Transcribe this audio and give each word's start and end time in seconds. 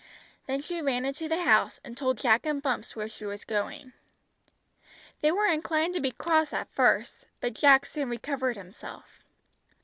Then 0.47 0.61
she 0.63 0.81
ran 0.81 1.05
into 1.05 1.29
the 1.29 1.43
house, 1.43 1.79
and 1.83 1.95
told 1.95 2.17
Jack 2.17 2.43
and 2.47 2.59
Bumps 2.59 2.95
where 2.95 3.07
she 3.07 3.23
was 3.23 3.45
going. 3.45 3.93
They 5.21 5.31
were 5.31 5.45
inclined 5.45 5.93
to 5.93 6.01
be 6.01 6.09
cross 6.09 6.53
at 6.53 6.73
first, 6.73 7.27
but 7.39 7.53
Jack 7.53 7.85
soon 7.85 8.09
recovered 8.09 8.57
himself. 8.57 9.21